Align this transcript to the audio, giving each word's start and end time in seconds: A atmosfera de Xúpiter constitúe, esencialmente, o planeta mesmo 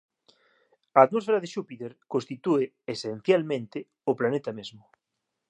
A 0.97 0.99
atmosfera 1.05 1.41
de 1.43 1.51
Xúpiter 1.55 1.91
constitúe, 2.13 2.63
esencialmente, 2.93 3.79
o 4.11 4.17
planeta 4.19 4.51
mesmo 4.59 4.83